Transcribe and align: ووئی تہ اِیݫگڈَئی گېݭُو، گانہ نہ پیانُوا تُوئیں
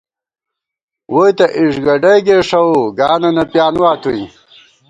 ووئی 1.11 1.33
تہ 1.37 1.45
اِیݫگڈَئی 1.57 2.19
گېݭُو، 2.25 2.63
گانہ 2.97 3.29
نہ 3.35 3.43
پیانُوا 3.51 3.91
تُوئیں 4.01 4.27